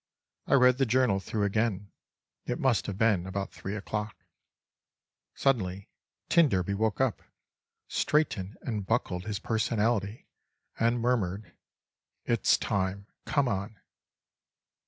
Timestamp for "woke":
6.73-6.99